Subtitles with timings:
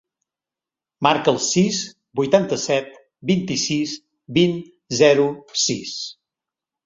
[1.07, 1.81] Marca el sis,
[2.19, 2.89] vuitanta-set,
[3.31, 3.93] vint-i-sis,
[4.39, 4.57] vint,
[5.03, 5.27] zero,
[5.67, 5.95] sis.